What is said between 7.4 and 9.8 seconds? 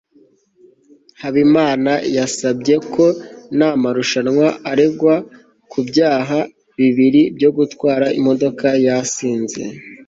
gutwara imodoka yasinze